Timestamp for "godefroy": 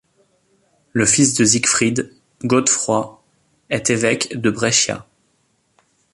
2.43-3.21